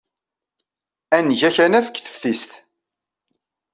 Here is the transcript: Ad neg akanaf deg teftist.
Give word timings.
Ad 1.15 1.23
neg 1.27 1.41
akanaf 1.49 1.85
deg 1.89 1.97
teftist. 2.01 2.51